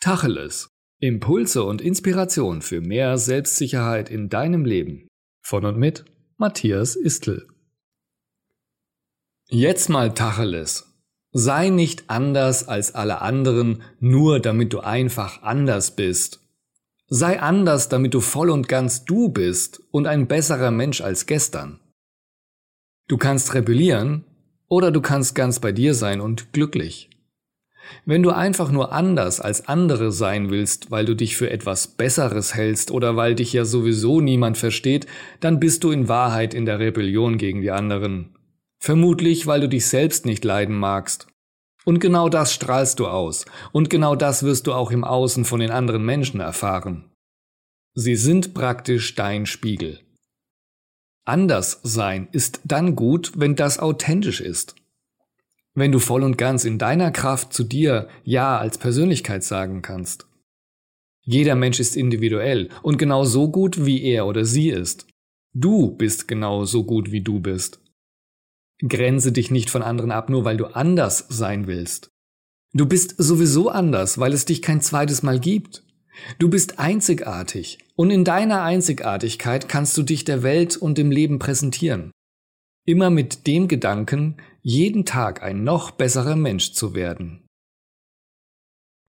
Tacheles. 0.00 0.70
Impulse 1.00 1.64
und 1.64 1.80
Inspiration 1.80 2.62
für 2.62 2.80
mehr 2.80 3.18
Selbstsicherheit 3.18 4.10
in 4.10 4.28
deinem 4.28 4.64
Leben. 4.64 5.08
Von 5.42 5.64
und 5.64 5.76
mit 5.76 6.04
Matthias 6.36 6.94
Istl. 6.94 7.48
Jetzt 9.48 9.88
mal 9.88 10.14
Tacheles. 10.14 10.94
Sei 11.32 11.70
nicht 11.70 12.10
anders 12.10 12.68
als 12.68 12.94
alle 12.94 13.22
anderen, 13.22 13.82
nur 13.98 14.38
damit 14.38 14.72
du 14.72 14.80
einfach 14.80 15.42
anders 15.42 15.96
bist. 15.96 16.40
Sei 17.08 17.40
anders, 17.40 17.88
damit 17.88 18.14
du 18.14 18.20
voll 18.20 18.50
und 18.50 18.68
ganz 18.68 19.04
du 19.04 19.30
bist 19.30 19.82
und 19.90 20.06
ein 20.06 20.28
besserer 20.28 20.70
Mensch 20.70 21.00
als 21.00 21.26
gestern. 21.26 21.80
Du 23.08 23.16
kannst 23.16 23.52
rebellieren 23.52 24.24
oder 24.68 24.92
du 24.92 25.00
kannst 25.00 25.34
ganz 25.34 25.58
bei 25.58 25.72
dir 25.72 25.94
sein 25.94 26.20
und 26.20 26.52
glücklich. 26.52 27.10
Wenn 28.04 28.22
du 28.22 28.30
einfach 28.30 28.70
nur 28.70 28.92
anders 28.92 29.40
als 29.40 29.68
andere 29.68 30.12
sein 30.12 30.50
willst, 30.50 30.90
weil 30.90 31.04
du 31.04 31.14
dich 31.14 31.36
für 31.36 31.50
etwas 31.50 31.86
Besseres 31.86 32.54
hältst 32.54 32.90
oder 32.90 33.16
weil 33.16 33.34
dich 33.34 33.52
ja 33.52 33.64
sowieso 33.64 34.20
niemand 34.20 34.58
versteht, 34.58 35.06
dann 35.40 35.60
bist 35.60 35.84
du 35.84 35.90
in 35.90 36.08
Wahrheit 36.08 36.54
in 36.54 36.66
der 36.66 36.78
Rebellion 36.78 37.38
gegen 37.38 37.60
die 37.60 37.70
anderen. 37.70 38.36
Vermutlich, 38.80 39.46
weil 39.46 39.60
du 39.60 39.68
dich 39.68 39.86
selbst 39.86 40.26
nicht 40.26 40.44
leiden 40.44 40.76
magst. 40.76 41.26
Und 41.84 42.00
genau 42.00 42.28
das 42.28 42.52
strahlst 42.52 43.00
du 43.00 43.06
aus, 43.06 43.46
und 43.72 43.88
genau 43.88 44.14
das 44.14 44.42
wirst 44.42 44.66
du 44.66 44.74
auch 44.74 44.90
im 44.90 45.04
Außen 45.04 45.44
von 45.44 45.60
den 45.60 45.70
anderen 45.70 46.04
Menschen 46.04 46.40
erfahren. 46.40 47.10
Sie 47.94 48.14
sind 48.14 48.54
praktisch 48.54 49.14
dein 49.14 49.46
Spiegel. 49.46 50.00
Anders 51.24 51.80
sein 51.82 52.28
ist 52.32 52.60
dann 52.64 52.94
gut, 52.94 53.32
wenn 53.36 53.56
das 53.56 53.78
authentisch 53.78 54.40
ist. 54.40 54.76
Wenn 55.78 55.92
du 55.92 56.00
voll 56.00 56.24
und 56.24 56.36
ganz 56.36 56.64
in 56.64 56.76
deiner 56.76 57.12
Kraft 57.12 57.52
zu 57.52 57.62
dir 57.62 58.08
Ja 58.24 58.58
als 58.58 58.78
Persönlichkeit 58.78 59.44
sagen 59.44 59.80
kannst. 59.80 60.26
Jeder 61.22 61.54
Mensch 61.54 61.78
ist 61.78 61.96
individuell 61.96 62.68
und 62.82 62.98
genau 62.98 63.24
so 63.24 63.48
gut, 63.48 63.86
wie 63.86 64.02
er 64.02 64.26
oder 64.26 64.44
sie 64.44 64.70
ist. 64.70 65.06
Du 65.54 65.92
bist 65.92 66.26
genau 66.26 66.64
so 66.64 66.82
gut, 66.82 67.12
wie 67.12 67.20
du 67.20 67.38
bist. 67.38 67.80
Grenze 68.88 69.30
dich 69.30 69.52
nicht 69.52 69.70
von 69.70 69.82
anderen 69.82 70.10
ab, 70.10 70.30
nur 70.30 70.44
weil 70.44 70.56
du 70.56 70.66
anders 70.66 71.26
sein 71.28 71.68
willst. 71.68 72.10
Du 72.72 72.86
bist 72.86 73.14
sowieso 73.16 73.68
anders, 73.68 74.18
weil 74.18 74.32
es 74.32 74.46
dich 74.46 74.62
kein 74.62 74.80
zweites 74.80 75.22
Mal 75.22 75.38
gibt. 75.38 75.84
Du 76.40 76.50
bist 76.50 76.80
einzigartig 76.80 77.78
und 77.94 78.10
in 78.10 78.24
deiner 78.24 78.62
Einzigartigkeit 78.62 79.68
kannst 79.68 79.96
du 79.96 80.02
dich 80.02 80.24
der 80.24 80.42
Welt 80.42 80.76
und 80.76 80.98
dem 80.98 81.12
Leben 81.12 81.38
präsentieren. 81.38 82.10
Immer 82.88 83.10
mit 83.10 83.46
dem 83.46 83.68
Gedanken, 83.68 84.36
jeden 84.62 85.04
Tag 85.04 85.42
ein 85.42 85.62
noch 85.62 85.90
besserer 85.90 86.36
Mensch 86.36 86.72
zu 86.72 86.94
werden. 86.94 87.46